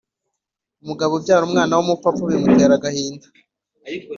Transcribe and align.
Umugabo 0.83 1.11
ubyaye 1.15 1.43
umwana 1.47 1.73
w’umupfapfa 1.75 2.23
bimutera 2.29 2.73
agahinda 2.79 3.25